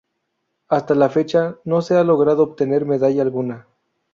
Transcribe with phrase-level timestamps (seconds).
[0.69, 3.67] Hasta la fecha no se ha logrado obtener medalla alguna.